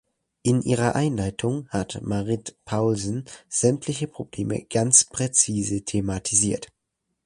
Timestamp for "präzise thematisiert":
5.03-6.69